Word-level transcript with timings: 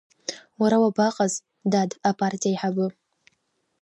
Уара 0.59 0.77
уабаҟаз, 0.83 1.33
дад, 1.71 1.91
апартиа 2.09 2.49
аиҳабы? 2.49 2.85